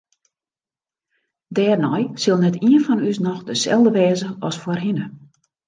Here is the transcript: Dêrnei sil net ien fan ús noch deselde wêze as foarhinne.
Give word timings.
Dêrnei 1.55 2.01
sil 2.21 2.37
net 2.41 2.55
ien 2.69 2.81
fan 2.85 3.03
ús 3.09 3.17
noch 3.25 3.41
deselde 3.47 3.91
wêze 3.95 4.29
as 4.47 4.55
foarhinne. 4.63 5.05